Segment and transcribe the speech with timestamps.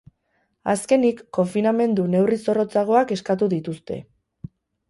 [0.71, 4.01] Azkenik, konfinamendu neurri zorrotzagoak eskatu dituzte.